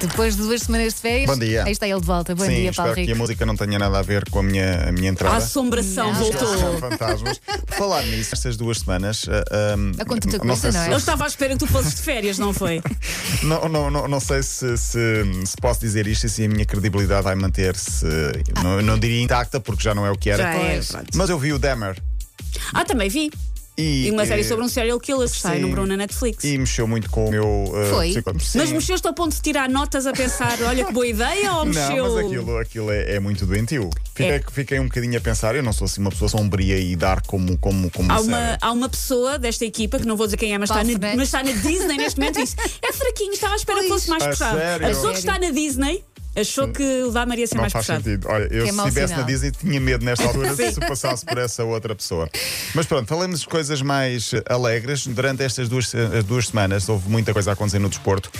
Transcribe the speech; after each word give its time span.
Depois 0.00 0.36
de 0.36 0.42
duas 0.42 0.62
semanas 0.62 0.94
de 0.94 1.00
férias. 1.00 1.26
Bom 1.28 1.36
dia. 1.38 1.64
Aí 1.64 1.72
está 1.72 1.86
ele 1.88 2.00
de 2.00 2.06
volta. 2.06 2.34
Bom 2.34 2.44
Sim, 2.44 2.50
dia, 2.50 2.70
espero 2.70 2.76
Paulo 2.76 2.94
que 2.94 3.00
a 3.00 3.04
Rico. 3.04 3.18
música 3.18 3.44
não 3.46 3.56
tenha 3.56 3.78
nada 3.78 3.98
a 3.98 4.02
ver 4.02 4.28
com 4.30 4.38
a 4.38 4.42
minha, 4.42 4.88
a 4.88 4.92
minha 4.92 5.10
A 5.10 5.12
entrada. 5.12 5.36
assombração 5.36 6.12
Não. 6.12 6.20
voltou. 6.20 6.58
São 6.58 6.78
fantasmas. 6.78 7.38
Por 7.66 7.74
falar 7.76 8.02
nisso, 8.04 8.30
estas 8.34 8.56
duas 8.56 8.78
semanas. 8.78 9.26
ah, 9.28 9.44
ah, 9.50 10.02
Acontece 10.02 10.28
muita 10.38 10.38
não 10.38 10.54
coisa, 10.56 10.60
sei 10.62 10.70
não 10.72 10.80
é? 10.80 10.84
se- 10.86 10.92
Eu 10.92 10.98
estava 10.98 11.24
à 11.24 11.26
espera 11.26 11.52
que 11.54 11.58
tu 11.58 11.66
fosses 11.66 11.94
de 11.96 12.02
férias, 12.02 12.38
não 12.38 12.52
foi? 12.52 12.80
Não, 13.42 13.68
não, 13.68 13.90
não, 13.90 14.08
não 14.08 14.20
sei 14.20 14.42
se, 14.42 14.76
se, 14.76 14.98
se 15.46 15.56
posso 15.60 15.80
dizer 15.80 16.06
isto 16.08 16.26
e 16.26 16.28
se 16.28 16.44
a 16.44 16.48
minha 16.48 16.64
credibilidade 16.64 17.22
vai 17.22 17.34
manter-se. 17.36 18.04
Não, 18.62 18.82
não 18.82 18.98
diria 18.98 19.22
intacta, 19.22 19.60
porque 19.60 19.82
já 19.82 19.94
não 19.94 20.04
é 20.04 20.10
o 20.10 20.16
que 20.16 20.28
era. 20.30 20.42
Já 20.42 20.54
é, 20.54 20.80
pronto. 20.80 21.06
Mas 21.16 21.30
eu 21.30 21.38
vi 21.38 21.52
o 21.52 21.58
Dahmer. 21.58 21.96
Ah, 22.74 22.84
também 22.84 23.08
vi. 23.08 23.30
E, 23.78 24.08
E 24.08 24.10
uma 24.10 24.26
série 24.26 24.40
eh, 24.40 24.44
sobre 24.44 24.64
um 24.64 24.68
serial 24.68 24.98
killer 24.98 25.28
que 25.30 25.36
está 25.36 25.52
sim. 25.54 25.60
no 25.60 25.68
Bruno 25.68 25.86
na 25.86 25.96
Netflix. 25.96 26.42
E 26.42 26.58
mexeu 26.58 26.86
muito 26.88 27.08
com 27.08 27.26
o 27.26 27.30
meu. 27.30 27.72
ah, 27.76 27.90
Foi? 27.94 28.12
Mas 28.56 28.72
mexeste 28.72 29.06
ao 29.06 29.14
ponto 29.14 29.34
de 29.34 29.40
tirar 29.40 29.68
notas 29.70 30.04
a 30.06 30.12
pensar, 30.12 30.60
olha 30.62 30.84
que 30.84 30.92
boa 30.92 31.06
ideia, 31.06 31.52
ou 31.54 31.64
mexeu. 31.64 31.96
Não, 32.08 32.14
mas 32.16 32.26
aquilo, 32.26 32.58
aquilo 32.58 32.90
é, 32.90 33.14
é 33.14 33.20
muito 33.20 33.46
doentio. 33.46 33.88
Fiquei, 34.14 34.26
É. 34.32 34.42
fiquei 34.50 34.80
um 34.80 34.84
bocadinho 34.84 35.16
a 35.16 35.20
pensar, 35.20 35.54
eu 35.54 35.62
não 35.62 35.72
sou 35.72 35.84
assim 35.84 36.00
uma 36.00 36.10
pessoa 36.10 36.28
sombria 36.28 36.76
e 36.78 36.96
dar 36.96 37.22
como, 37.22 37.56
como, 37.58 37.88
como 37.90 38.10
Há 38.10 38.20
uma, 38.20 38.58
há 38.60 38.72
uma 38.72 38.88
pessoa 38.88 39.38
desta 39.38 39.64
equipa, 39.64 39.98
que 40.00 40.06
não 40.06 40.16
vou 40.16 40.26
dizer 40.26 40.36
quem 40.38 40.52
é, 40.52 40.58
mas, 40.58 40.70
está 40.70 40.82
na, 40.82 40.98
mas 41.16 41.28
está 41.28 41.42
na 41.44 41.52
Disney 41.52 41.96
neste 41.96 42.18
momento 42.18 42.40
e 42.40 42.42
disse: 42.42 42.56
é 42.82 42.92
fraquinho, 42.92 43.32
estava 43.32 43.52
à 43.54 43.56
espera 43.56 43.80
que 43.82 43.88
fosse 43.88 44.10
mais 44.10 44.22
A 44.24 44.28
puxado. 44.30 44.58
sério? 44.58 44.86
A 44.86 44.88
pessoa 44.88 45.12
que 45.12 45.18
está 45.20 45.38
na 45.38 45.50
Disney 45.50 46.04
achou 46.40 46.68
que 46.68 47.02
o 47.02 47.10
da 47.10 47.26
Maria 47.26 47.46
ser 47.46 47.54
Não 47.56 47.62
mais 47.62 47.72
faz 47.72 47.86
puxado. 47.86 48.04
sentido. 48.04 48.28
Olha, 48.28 48.48
eu 48.50 48.66
é 48.66 48.72
se 48.72 48.78
estivesse 48.78 49.14
na 49.14 49.22
Disney 49.22 49.50
tinha 49.50 49.80
medo 49.80 50.04
nesta 50.04 50.24
altura 50.24 50.54
se 50.56 50.80
passasse 50.80 51.24
por 51.24 51.38
essa 51.38 51.64
outra 51.64 51.94
pessoa. 51.94 52.28
Mas 52.74 52.86
pronto, 52.86 53.06
falemos 53.06 53.40
de 53.40 53.46
coisas 53.46 53.82
mais 53.82 54.32
alegres. 54.48 55.06
Durante 55.06 55.42
estas 55.42 55.68
duas, 55.68 55.92
duas 56.26 56.48
semanas 56.48 56.88
houve 56.88 57.08
muita 57.08 57.32
coisa 57.32 57.50
a 57.50 57.52
acontecer 57.54 57.78
no 57.78 57.88
desporto. 57.88 58.30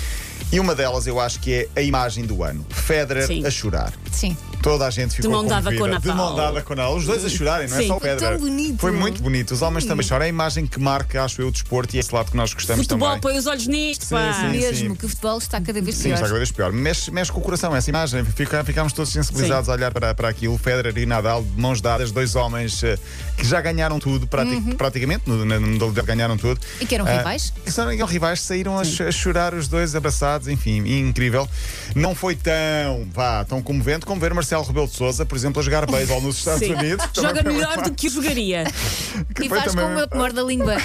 E 0.50 0.58
uma 0.58 0.74
delas 0.74 1.06
eu 1.06 1.20
acho 1.20 1.40
que 1.40 1.52
é 1.52 1.68
a 1.77 1.82
imagem 1.82 2.24
do 2.24 2.42
ano. 2.42 2.64
Federer 2.70 3.27
Sim. 3.27 3.44
a 3.44 3.50
chorar. 3.50 3.92
Sim. 4.10 4.36
Toda 4.69 4.86
a 4.86 4.91
gente 4.91 5.16
ficou 5.16 5.30
mão 5.30 5.47
dada 5.47 5.70
comovida. 5.74 5.88
com 5.88 5.97
a 5.97 5.98
De 6.12 6.16
mão 6.19 6.34
dada 6.36 6.62
com 6.62 6.72
a 6.72 6.77
Nadal. 6.77 6.97
Os 6.97 7.06
dois 7.06 7.24
a 7.24 7.28
chorarem, 7.28 7.69
não 7.69 7.77
é 7.77 7.80
Sim. 7.80 7.88
só 7.88 7.97
o 7.97 8.00
Foi 8.00 8.16
tão 8.16 8.38
bonito. 8.38 8.78
Foi 8.78 8.91
muito 8.92 9.22
bonito. 9.22 9.50
Os 9.52 9.62
homens 9.62 9.84
também 9.84 10.06
choram. 10.06 10.24
É 10.24 10.27
a 10.27 10.28
imagem 10.28 10.66
que 10.66 10.78
marca, 10.80 11.24
acho 11.24 11.41
eu, 11.41 11.48
o 11.48 11.50
desporto 11.50 11.94
e 11.94 11.98
é 11.98 12.00
esse 12.00 12.14
lado 12.14 12.30
que 12.30 12.36
nós 12.36 12.52
gostamos 12.52 12.83
Futebol, 12.86 13.08
também. 13.08 13.20
põe 13.22 13.39
os 13.39 13.46
olhos 13.46 13.66
nisto, 13.66 14.05
Sim, 14.05 14.14
pá. 14.14 14.33
sim. 14.34 14.48
Mesmo 14.48 14.96
que 14.96 15.06
o 15.06 15.08
futebol 15.08 15.39
está 15.39 15.61
cada 15.61 15.80
vez 15.80 15.96
Sim, 15.96 16.02
pior. 16.05 16.14
está 16.14 16.27
cada 16.27 16.36
vez 16.39 16.50
pior. 16.52 16.72
Mexe, 16.72 17.11
mexe 17.11 17.33
com 17.33 17.41
o 17.41 17.42
coração 17.42 17.74
essa 17.74 17.89
imagem. 17.89 18.24
Fica, 18.24 18.62
ficámos 18.64 18.92
todos 18.92 19.12
sensibilizados 19.12 19.69
a 19.69 19.72
olhar 19.72 19.92
para, 19.92 20.14
para 20.14 20.28
aquilo. 20.28 20.58
Federer 20.58 20.96
e 20.98 21.06
Nadal, 21.06 21.42
de 21.42 21.61
mãos 21.61 21.80
dadas, 21.80 22.11
dois 22.12 22.34
homens 22.36 22.83
eh, 22.84 22.98
que 23.36 23.46
já 23.46 23.61
ganharam 23.61 23.98
tudo, 23.98 24.27
prati- 24.27 24.61
praticamente, 24.77 25.22
no- 25.28 25.44
na 25.44 25.58
modalidade 25.61 26.06
ganharam 26.06 26.36
tudo. 26.36 26.61
E 26.80 26.86
que 26.86 26.94
eram 26.94 27.06
Ah, 27.06 27.16
rivais? 27.19 27.52
que 27.64 27.70
são 27.70 27.91
eram 27.91 28.06
rivais, 28.06 28.41
saíram 28.41 28.77
a, 28.78 28.83
a 28.83 29.12
chorar 29.12 29.55
os 29.55 29.66
dois 29.69 29.94
abraçados, 29.94 30.48
enfim, 30.48 30.78
incrível. 30.86 31.48
Não 31.94 32.14
foi 32.14 32.34
tão, 32.36 33.06
vá, 33.12 33.44
tão 33.44 33.62
comovente 33.62 34.05
como 34.05 34.20
ver 34.20 34.34
Marcelo 34.34 34.58
Rebelo 34.64 34.87
de 34.87 34.95
Souza, 34.95 35.25
por 35.27 35.37
exemplo, 35.37 35.61
a 35.61 35.64
jogar 35.64 35.87
beisebol 35.87 36.20
nos 36.20 36.39
Estados 36.39 36.61
Sim. 36.61 36.75
Unidos. 36.75 37.06
Joga 37.14 37.42
foi 37.42 37.53
melhor 37.53 37.75
uma- 37.77 37.83
do 37.84 37.92
que 37.95 38.06
o 38.06 38.11
jogaria. 38.11 38.64
que 39.34 39.45
E 39.45 39.48
faz 39.48 39.64
também 39.64 39.84
com 39.84 39.91
uma 39.92 40.09
morde 40.14 40.39
a 40.41 40.42
língua. 40.42 40.77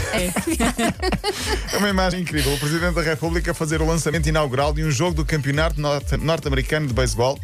É 1.71 1.77
uma 1.77 1.89
imagem 1.89 2.21
incrível. 2.21 2.53
O 2.53 2.59
Presidente 2.59 2.93
da 2.95 3.01
República 3.01 3.51
a 3.51 3.53
fazer 3.53 3.81
o 3.81 3.85
lançamento 3.87 4.27
inaugural 4.27 4.73
de 4.73 4.83
um 4.83 4.91
jogo 4.91 5.13
do 5.15 5.25
Campeonato 5.25 5.79
Norte- 5.79 6.17
Norte-Americano 6.17 6.87
de 6.87 6.93
Beisebol. 6.93 7.39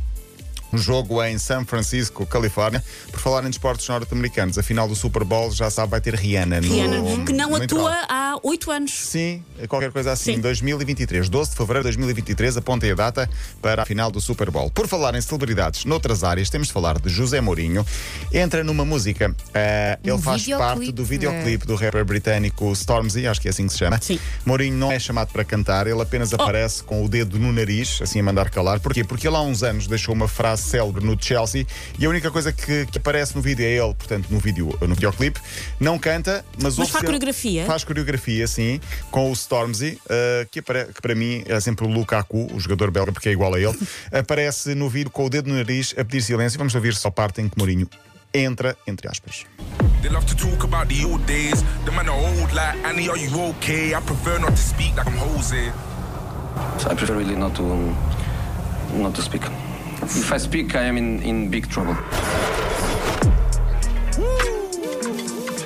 Um 0.72 0.78
jogo 0.78 1.24
em 1.24 1.38
San 1.38 1.66
Francisco, 1.66 2.26
Califórnia. 2.26 2.84
Por 3.12 3.20
falar 3.20 3.44
em 3.44 3.50
desportos 3.50 3.88
norte-americanos, 3.88 4.58
a 4.58 4.64
final 4.64 4.88
do 4.88 4.96
Super 4.96 5.24
Bowl 5.24 5.52
já 5.52 5.70
sabe, 5.70 5.92
vai 5.92 6.02
ter 6.02 6.14
Rihanna. 6.14 6.62
No, 6.62 6.68
Rihanna, 6.68 7.26
que 7.26 7.34
não 7.34 7.50
no 7.50 7.56
atua 7.64 7.96
há 8.08 8.38
oito 8.44 8.70
anos. 8.72 8.92
Sim, 8.92 9.44
qualquer 9.68 9.92
coisa 9.92 10.12
assim. 10.12 10.36
Sim. 10.36 10.42
2023, 10.42 11.28
12 11.28 11.50
de 11.52 11.56
fevereiro 11.58 11.90
de 11.90 11.98
2023, 11.98 12.58
apontem 12.58 12.92
a 12.92 12.96
data 12.96 13.30
para 13.62 13.82
a 13.82 13.86
final 13.86 14.12
do 14.12 14.22
Super 14.22 14.52
Bowl. 14.52 14.70
Por 14.70 14.88
falar 14.88 15.16
em 15.16 15.22
celebridades 15.22 15.86
noutras 15.86 16.24
áreas, 16.24 16.50
temos 16.50 16.68
de 16.68 16.74
falar 16.74 17.00
de 17.00 17.10
José 17.10 17.42
Mourinho. 17.42 17.86
Entra 18.32 18.64
numa 18.64 18.86
música. 18.86 19.36
eh, 19.54 19.98
ele 20.04 20.14
Um 20.14 20.22
faz 20.22 20.46
parte 20.48 20.92
do 20.92 21.04
videoclipe 21.04 21.66
do 21.66 21.76
rapper 21.76 22.06
britânico 22.06 22.72
Stormzy, 22.74 23.26
acho 23.28 23.42
que 23.42 23.48
é 23.48 23.52
assim 23.52 23.66
que 23.66 23.74
se 23.74 23.80
chama. 23.80 24.00
Sim. 24.02 24.20
Mourinho 24.46 24.78
não 24.78 24.92
é 24.92 25.00
chamado 25.00 25.32
para 25.32 25.44
cantar, 25.44 25.88
ele 25.88 26.02
apenas 26.02 26.34
aparece 26.34 26.84
com 26.84 27.04
o 27.04 27.10
dedo 27.10 27.40
no 27.40 27.52
nariz, 27.52 28.00
assim 28.02 28.20
a 28.20 28.24
mandar 28.24 28.50
calar. 28.50 28.80
Porquê? 28.80 29.04
Porque 29.04 29.28
ele 29.28 29.36
há 29.36 29.42
uns 29.42 29.64
anos 29.64 29.88
deixou 29.88 30.14
uma 30.14 30.28
frase 30.28 30.59
célebre 30.60 31.04
no 31.04 31.18
Chelsea 31.22 31.66
e 31.98 32.06
a 32.06 32.10
única 32.10 32.30
coisa 32.32 32.52
que, 32.52 32.86
que 32.86 32.98
aparece 32.98 33.36
no 33.36 33.42
vídeo 33.42 33.66
é 33.66 33.70
ele, 33.70 33.94
portanto, 33.94 34.28
no, 34.30 34.40
vídeo, 34.40 34.78
no 34.82 34.96
videoclipe. 34.96 35.40
Não 35.80 35.98
canta, 35.98 36.46
mas, 36.62 36.78
Mas 36.78 36.90
faz 36.90 37.04
coreografia? 37.06 37.66
Faz 37.66 37.84
coreografia, 37.84 38.48
sim, 38.48 38.80
com 39.12 39.30
o 39.30 39.34
Stormzy, 39.34 40.00
uh, 40.06 40.48
que, 40.52 40.60
apare- 40.60 40.94
que 40.94 41.02
para 41.02 41.16
mim 41.16 41.44
é 41.48 41.60
sempre 41.60 41.86
o 41.86 41.90
Lukaku, 41.90 42.48
o 42.54 42.60
jogador 42.60 42.92
belga, 42.92 43.12
porque 43.12 43.30
é 43.30 43.32
igual 43.32 43.54
a 43.54 43.60
ele. 43.60 43.78
aparece 44.12 44.76
no 44.76 44.90
vídeo 44.90 45.10
com 45.10 45.26
o 45.26 45.30
dedo 45.30 45.50
no 45.50 45.56
nariz 45.56 45.94
a 45.98 46.04
pedir 46.06 46.22
silêncio. 46.22 46.58
Vamos 46.58 46.76
ouvir 46.76 46.96
só 46.96 47.08
a 47.08 47.12
parte 47.12 47.42
em 47.42 47.50
que 47.50 47.58
Mourinho 47.58 47.90
entra, 48.34 48.76
entre 48.86 49.08
aspas. 49.08 49.46
They 50.02 50.10
love 50.12 50.26
to 50.28 50.36
talk 50.36 50.64
about 50.64 50.88
the 50.94 51.04
old 51.06 51.24
days. 51.26 51.64
The 51.86 51.92
man 51.92 52.08
are 52.08 52.18
old 52.18 52.54
like 52.54 52.78
Annie, 52.86 53.10
are 53.10 53.18
you 53.18 53.50
okay? 53.50 53.94
I 53.94 54.02
prefer 54.02 54.40
not 54.40 54.52
to 54.52 54.58
speak 54.62 54.96
like 54.96 55.08
I'm 55.10 55.18
Jose. 55.18 55.72
So 56.78 56.90
I 56.90 56.96
prefer 56.96 57.16
really 57.18 57.36
not 57.36 57.56
to 57.56 57.64
um, 57.64 57.96
not 59.02 59.14
to 59.16 59.22
speak. 59.22 59.42
If 60.12 60.34
I 60.34 60.38
speak, 60.38 60.76
I 60.76 60.84
am 60.84 60.98
in, 60.98 61.22
in 61.22 61.50
big 61.50 61.70
trouble. 61.70 61.96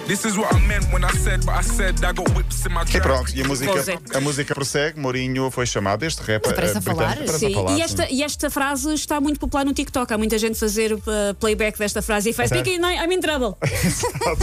This 0.06 0.25
is 0.25 0.38
what 0.38 0.53
I 0.53 0.59
meant 0.68 0.91
when 0.91 1.03
I 1.06 1.12
said, 1.18 1.46
but 1.46 1.56
I 1.56 1.64
said 1.64 1.96
I 2.03 2.12
got 2.12 2.28
whips 2.36 2.66
in 2.66 2.74
my 2.74 2.84
E 2.84 3.00
pronto, 3.00 3.31
e 3.34 3.41
a 3.41 3.46
música, 3.47 3.72
Pois 3.72 3.88
é. 3.88 3.97
a 4.14 4.19
música 4.19 4.53
prossegue. 4.53 5.00
Mourinho 5.00 5.50
foi 5.50 5.66
chamado, 5.66 6.03
este 6.03 6.19
rapper. 6.19 6.53
Parece 6.53 6.75
eh, 6.75 6.78
a 6.78 6.81
falar. 6.81 7.08
britânico, 7.16 7.25
parece 7.25 7.46
a 7.46 7.47
Sim, 7.50 7.53
falar, 7.56 7.72
e, 7.72 7.75
sim. 7.75 7.81
esta, 7.81 8.09
e 8.12 8.22
esta 8.24 8.50
frase 8.50 8.94
está 8.94 9.22
muito 9.22 9.40
popular 9.40 9.66
no 9.66 9.74
TikTok. 9.74 10.14
Há 10.14 10.18
muita 10.18 10.38
gente 10.38 10.56
a 10.56 10.59
fazer 10.59 10.91
uh, 10.94 11.00
playback 11.40 11.80
desta 11.80 12.02
frase 12.02 12.30
e 12.30 12.34
faz 12.34 12.52
É. 12.52 12.56
Speaking, 12.59 12.81
I'm 12.81 13.14
in 13.14 13.22
trouble. 13.22 13.56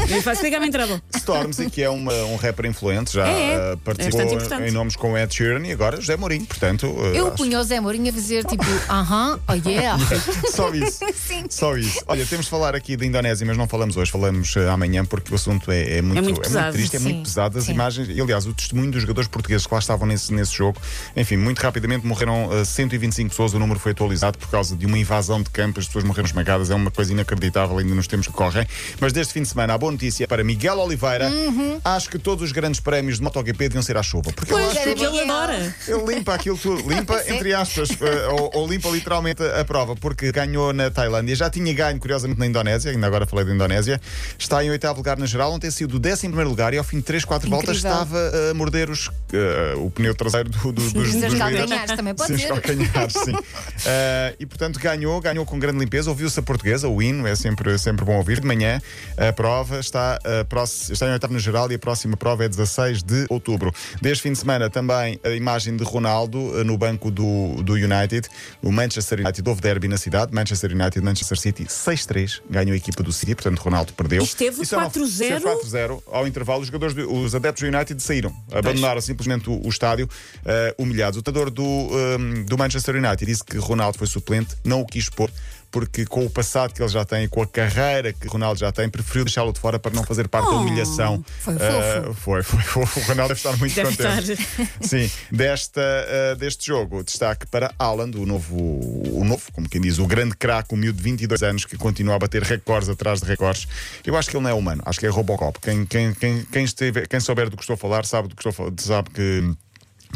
e 0.09 0.23
faz 0.23 0.39
Speaking, 0.39 0.57
I'm 0.57 0.67
in 0.67 0.71
trouble. 0.71 1.03
Stormzy, 1.15 1.69
que 1.69 1.83
é 1.83 1.91
uma- 1.91 2.13
um 2.25 2.37
rapper 2.37 2.65
influente, 2.65 3.13
já 3.13 3.29
É, 3.29 3.31
é. 3.31 3.53
eh, 3.53 3.73
É 3.73 3.77
participou 3.77 4.19
bastante 4.21 4.35
importante. 4.45 4.69
em 4.69 4.73
nomes 4.73 4.97
com 4.97 5.17
Ed 5.19 5.33
Sheeran 5.35 5.67
e 5.67 5.73
agora 5.73 6.01
José 6.01 6.17
Mourinho. 6.17 6.47
Portanto, 6.47 6.87
eh, 6.87 7.19
Eu 7.19 7.27
acho- 7.29 7.37
punha 7.37 7.61
o 7.61 7.63
Zé 7.65 7.79
Mourinho 7.81 8.09
a 8.09 8.13
dizer 8.13 8.45
tipo, 8.47 8.65
aham, 8.89 9.39
oh 9.47 9.69
yeah. 9.69 10.03
Só 10.51 10.71
isso. 10.75 11.05
Sim. 11.15 11.45
Só 11.51 11.77
isso. 11.77 12.03
Olha, 12.09 12.25
temos 12.25 12.47
de 12.47 12.51
falar 12.51 12.75
aqui 12.75 12.97
da 12.97 13.05
Indonésia, 13.05 13.47
mas 13.47 13.59
não 13.59 13.69
falamos 13.69 13.97
hoje, 13.99 14.11
falamos 14.11 14.57
eh, 14.57 14.67
amanhã, 14.67 15.05
porque 15.05 15.31
o 15.31 15.35
assunto 15.35 15.50
é, 15.69 15.99
é 15.99 16.03
muito, 16.03 16.23
muito 16.23 16.41
pesado. 16.41 16.73
triste, 16.73 16.97
é 16.97 16.99
Sim, 16.99 17.05
muito 17.13 17.23
pesado. 17.25 17.59
As 17.59 17.65
sim. 17.65 17.73
imagens, 17.73 18.09
e 18.09 18.21
aliás, 18.21 18.47
o 18.47 18.53
testemunho 18.55 18.91
dos 18.91 19.03
jogadores 19.03 19.29
portugueses 19.29 19.67
que 19.67 19.73
lá 19.75 19.81
estavam 19.81 20.07
nesse, 20.07 20.33
nesse 20.33 20.53
jogo. 20.55 20.79
Enfim, 21.17 21.37
muito 21.37 21.59
rapidamente 21.61 22.07
morreram 22.07 22.49
eh, 22.53 22.65
125 22.65 23.31
pessoas, 23.31 23.55
o 23.55 23.59
número 23.59 23.79
foi 23.81 23.93
atualizado 23.93 24.39
por 24.39 24.49
causa 24.49 24.77
de 24.77 24.87
uma 24.87 24.99
invasão 24.99 25.43
de 25.43 25.51
campo, 25.51 25.81
as 25.81 25.87
pessoas 25.87 26.05
morreram 26.05 26.27
esmagadas, 26.27 26.71
é 26.71 26.75
uma 26.75 26.91
coisa 26.91 27.13
inacreditável 27.13 27.79
ainda 27.79 27.95
nos 27.95 28.07
tempos 28.07 28.27
que 28.27 28.33
correm. 28.33 28.67
Mas 29.01 29.13
deste 29.13 29.33
fim 29.33 29.43
de 29.43 29.49
semana, 29.49 29.75
a 29.75 29.79
boa 29.79 29.93
notícia 29.93 30.25
é 30.25 30.27
para 30.27 30.45
Miguel 30.45 30.79
Oliveira. 30.79 31.29
Uhum. 31.31 31.81
Acho 31.85 32.09
que 32.11 32.19
todos 32.19 32.45
os 32.45 32.53
grandes 32.53 32.81
prémios 32.81 33.17
de 33.19 33.23
MotoGP 33.23 33.69
deviam 33.69 33.83
ser 33.83 33.97
à 33.97 34.03
chuva. 34.03 34.33
Porque 34.33 34.53
Pois, 34.53 34.65
ele 34.71 34.79
acha- 34.79 34.89
porque 34.91 35.05
ele 35.05 35.21
adora. 35.21 35.75
ele 35.89 36.15
limpa 36.15 36.35
aquilo 36.35 36.59
tudo, 36.59 36.83
limpa 36.89 37.23
entre 37.29 37.55
aspas, 37.55 37.91
eh, 38.01 38.27
ou, 38.29 38.51
ou 38.55 38.69
limpa 38.69 38.89
literalmente 38.91 39.43
a, 39.43 39.61
a 39.61 39.65
prova, 39.65 39.95
porque 39.97 40.31
ganhou 40.33 40.73
na 40.73 40.91
Tailândia, 40.91 41.35
já 41.35 41.49
tinha 41.51 41.73
ganho 41.73 41.99
curiosamente 41.99 42.39
na 42.39 42.47
Indonésia, 42.47 42.91
ainda 42.91 43.07
agora 43.07 43.27
falei 43.27 43.45
da 43.45 43.53
Indonésia, 43.55 44.01
está 44.39 44.63
em 44.65 44.71
oitavo 44.71 44.99
lugar 44.99 45.17
na 45.19 45.27
geral, 45.27 45.40
ontem 45.49 45.71
saiu 45.71 45.89
do 45.89 45.99
décimo 45.99 46.31
primeiro 46.33 46.51
lugar 46.51 46.73
e 46.75 46.79
ao 46.79 46.85
fim 46.85 46.99
de 46.99 47.03
3, 47.05 47.25
4 47.25 47.49
voltas 47.49 47.77
estava 47.77 48.19
a 48.51 48.55
morder 48.55 48.91
os, 48.91 49.11
eh, 49.33 49.75
o 49.77 49.91
pneu 49.91 50.15
traseiro 50.15 50.49
do, 50.51 50.59
do, 50.59 50.73
dos, 50.73 50.93
dos 50.93 51.07
Os 51.09 51.15
líderes. 51.15 51.39
calcanhares 51.39 51.97
também 51.97 52.15
pode 52.15 52.29
Sim, 52.29 52.35
os 52.35 52.41
ser. 52.43 52.49
calcanhares, 52.49 53.13
sim. 53.25 53.33
Eh, 53.87 54.37
e 54.41 54.47
portanto 54.47 54.79
ganhou, 54.79 55.19
ganhou 55.21 55.45
com 55.47 55.59
grande 55.59 55.79
limpeza. 55.79 56.11
Ouviu-se 56.11 56.39
a 56.39 56.43
portuguesa, 56.43 56.87
o 56.89 57.01
hino, 57.03 57.27
é 57.27 57.35
sempre, 57.35 57.77
sempre 57.79 58.05
bom 58.05 58.17
ouvir. 58.17 58.41
De 58.41 58.47
manhã, 58.47 58.81
a 59.17 59.33
prova 59.33 59.81
está, 59.81 60.19
eh, 60.25 60.45
próxima- 60.45 60.93
está 60.93 61.07
em 61.09 61.13
oitavo 61.13 61.33
na 61.33 61.39
geral 61.39 61.71
e 61.71 61.75
a 61.75 61.79
próxima 61.79 62.17
prova 62.17 62.45
é 62.45 62.49
16 62.49 63.03
de 63.03 63.27
outubro. 63.31 63.73
Deste 64.03 64.23
fim 64.23 64.33
de 64.33 64.39
semana 64.39 64.69
também 64.69 65.19
a 65.25 65.31
imagem 65.31 65.77
de 65.77 65.83
Ronaldo 65.85 66.61
eh, 66.61 66.65
no 66.65 66.77
banco 66.77 67.11
do, 67.11 67.63
do 67.63 67.73
United. 67.75 68.29
O 68.63 68.71
Manchester 68.71 69.21
United 69.21 69.49
houve 69.49 69.61
derby 69.63 69.89
na 69.89 69.97
cidade. 69.97 70.33
Manchester 70.35 70.73
United, 70.73 71.01
Manchester 71.01 71.39
City 71.39 71.65
6-3. 71.65 72.41
Ganhou 72.51 72.75
a 72.75 72.77
equipa 72.77 73.03
do 73.03 73.13
City, 73.13 73.35
portanto 73.35 73.59
Ronaldo 73.61 73.93
perdeu. 73.95 74.23
Esteve 74.23 74.63
Isso 74.63 74.75
é 74.75 74.79
uma- 74.79 74.91
4-0? 74.91 75.30
Esteve 75.37 75.89
4-0 75.97 76.03
ao 76.07 76.27
intervalo. 76.27 76.61
Os 76.61 76.67
jogadores, 76.67 76.95
do- 76.95 77.13
os 77.13 77.35
adeptos 77.35 77.63
do 77.69 77.75
United 77.75 78.03
saíram, 78.03 78.33
abandonaram 78.53 79.01
simplesmente 79.01 79.49
o, 79.51 79.61
o 79.65 79.69
estádio 79.69 80.09
eh, 80.45 80.75
humilhados. 80.79 81.19
O 81.19 81.23
treinador 81.23 81.51
do, 81.51 81.63
ehm, 81.65 82.45
do 82.45 82.57
Manchester 82.59 82.97
United 82.97 83.25
disse 83.27 83.45
que 83.45 83.57
Ronaldo 83.59 83.99
foi 83.99 84.07
suplente, 84.07 84.55
não 84.65 84.81
o 84.81 84.87
quis 84.87 85.09
pôr. 85.09 85.31
Porque 85.71 86.05
com 86.05 86.25
o 86.27 86.31
passado 86.31 86.75
que 86.75 86.83
ele 86.83 86.89
já 86.89 87.05
tem, 87.05 87.29
com 87.29 87.43
a 87.43 87.47
carreira 87.47 88.13
que 88.13 88.27
Ronaldo 88.27 88.59
já 88.59 88.73
tem, 88.73 88.89
preferiu 88.89 89.25
deixá-lo 89.25 89.53
de 89.53 89.61
fora 89.61 89.79
para 89.79 89.95
não 89.95 90.03
fazer 90.03 90.27
parte 90.29 90.47
da 90.51 90.57
Oh, 90.57 90.61
humilhação. 90.63 91.25
foi 91.39 91.55
Eh, 91.55 92.03
fofo. 92.03 92.15
foi, 92.15 92.43
foi 92.43 92.61
fofo. 92.63 93.01
O 93.01 93.03
Ronaldo 93.05 93.29
deve 93.35 93.39
estar 93.39 93.57
muito 93.57 93.75
Deve 93.75 93.97
contente. 93.97 94.33
estar. 94.33 94.67
Sim, 94.81 95.11
desta, 95.31 95.81
eh, 95.81 96.35
deste 96.35 96.67
jogo, 96.67 97.05
destaque 97.05 97.47
para 97.47 97.73
Haaland, 97.79 98.17
o 98.19 98.27
novo, 98.27 98.57
o 98.57 99.25
novo, 99.25 99.45
como 99.53 99.69
quem 99.69 99.81
diz, 99.81 99.99
o 99.99 100.07
grande 100.07 100.35
craque, 100.37 100.75
o 100.75 100.77
miúdo 100.77 100.97
de 100.97 101.03
22 101.05 101.43
anos 101.43 101.65
que 101.65 101.77
continua 101.77 102.17
a 102.17 102.19
bater 102.19 102.43
recordes 102.43 102.89
atrás 102.89 103.21
de 103.21 103.27
recordes. 103.27 103.69
Eu 104.05 104.17
acho 104.17 104.29
que 104.29 104.37
ele 104.37 104.43
não 104.43 104.51
é 104.51 104.55
humano, 104.55 104.83
acho 104.85 104.99
que 104.99 105.07
é 105.07 105.09
Robocop. 105.09 105.61
Quem, 105.61 105.87
quem, 105.87 106.13
quem, 106.15 106.45
quem, 106.47 106.65
esteve, 106.65 107.07
quem 107.07 107.21
souber 107.21 107.49
do 107.49 107.57
que 107.57 107.63
estou 107.63 107.75
a 107.75 107.77
falar 107.77 108.05
sabe, 108.05 108.29
do 108.29 108.35
que 108.35 108.41
estou 108.41 108.51
a 108.51 108.53
falar, 108.53 108.73
sabe 108.81 109.11
que. 109.11 109.55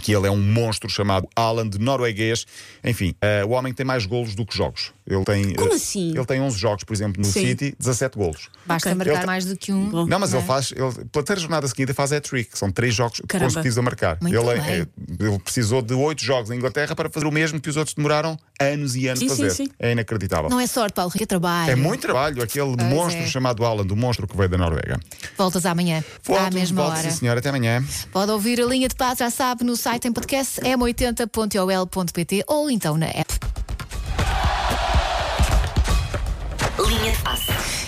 Que 0.05 0.13
ele 0.15 0.27
é 0.27 0.31
um 0.31 0.37
monstro 0.37 0.87
chamado 0.91 1.27
Alan, 1.35 1.67
de 1.67 1.79
norueguês. 1.79 2.45
Enfim, 2.85 3.15
eh, 3.23 3.43
o 3.43 3.51
homem 3.53 3.73
tem 3.73 3.87
mais 3.87 4.05
golos 4.05 4.35
do 4.35 4.45
que 4.45 4.55
jogos. 4.55 4.93
Ele 5.07 5.25
tem, 5.25 5.55
Como 5.55 5.73
eh, 5.73 5.77
assim? 5.77 6.11
Ele 6.11 6.27
tem 6.27 6.43
11 6.43 6.59
jogos, 6.59 6.85
por 6.85 6.93
exemplo, 6.93 7.23
no 7.23 7.27
Sim. 7.27 7.47
City, 7.47 7.75
17 7.79 8.19
golos. 8.19 8.51
Basta 8.67 8.91
Ok. 8.91 8.99
marcar 8.99 9.17
Ele- 9.21 9.27
mais 9.27 9.47
do 9.47 9.57
que 9.57 9.73
um. 9.73 9.89
Bom. 9.89 10.07
Não, 10.07 10.19
mas 10.19 10.33
Não 10.33 10.41
ele 10.41 10.45
é? 10.45 10.47
faz, 10.47 10.73
ele, 10.73 10.93
pela 11.11 11.25
terceira 11.25 11.41
jornada 11.41 11.67
seguida, 11.69 11.95
faz 11.95 12.13
hat-trick. 12.13 12.51
São 12.59 12.71
três 12.71 12.95
jogos 12.95 13.23
Caramba. 13.27 13.47
consecutivos 13.47 13.79
a 13.79 13.83
marcar. 13.83 14.19
Muito 14.21 14.37
Ele, 14.37 14.61
bem. 14.61 14.71
é- 14.83 14.87
ele 15.27 15.39
precisou 15.39 15.81
de 15.81 15.95
oito 15.95 16.23
jogos 16.23 16.51
na 16.51 16.57
Inglaterra 16.57 16.95
para 16.95 17.09
fazer 17.09 17.25
o 17.27 17.33
mesmo 17.33 17.59
que 17.59 17.71
os 17.71 17.77
outros 17.79 17.95
demoraram 17.95 18.37
anos 18.61 18.95
e 18.97 19.09
anos 19.09 19.19
Sim, 19.21 19.27
a 19.27 19.29
sim, 19.31 19.37
fazer. 19.37 19.51
sim. 19.51 19.69
É 19.79 19.93
inacreditável. 19.93 20.49
Não 20.49 20.61
é 20.61 20.67
sorte, 20.67 20.95
Paulo, 20.95 21.11
que 21.11 21.27
trabalho. 21.27 21.71
É 21.71 21.77
muito 21.77 22.03
trabalho, 22.03 22.43
aquele 22.43 22.77
Pois 22.77 22.89
monstro 22.89 23.23
é. 23.23 23.27
chamado 23.27 23.65
Alan, 23.65 23.85
do 23.87 23.97
monstro 23.97 24.27
que 24.27 24.37
veio 24.37 24.49
da 24.49 24.57
Noruega. 24.59 24.99
Voltas 25.37 25.67
amanhã. 25.67 26.03
Volto, 26.23 26.41
à 26.41 26.51
mesma 26.51 26.83
volto, 26.83 26.99
hora. 26.99 27.11
sim, 27.11 27.17
senhora. 27.19 27.41
Até 27.41 27.49
amanhã. 27.49 27.85
Pode 28.13 28.31
ouvir 28.31 28.61
a 28.61 28.65
linha 28.67 28.89
de 28.89 28.95
passo, 28.95 29.19
já 29.19 29.31
sabe, 29.31 29.65
no 29.65 29.77
site 29.77 30.07
em 30.09 30.13
podcast 30.13 30.61
m80.ol.pt 30.61 32.45
ou 32.47 32.71
então 32.71 32.97
na 32.97 33.07
app. 33.07 33.35
Linha 36.79 37.13
de 37.13 37.19
passe. 37.23 37.64